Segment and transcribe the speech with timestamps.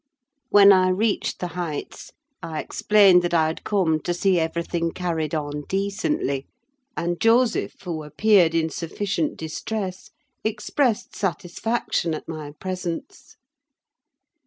[0.49, 2.11] When I reached the Heights,
[2.41, 6.47] I explained that I had come to see everything carried on decently;
[6.97, 10.09] and Joseph, who appeared in sufficient distress,
[10.43, 13.35] expressed satisfaction at my presence.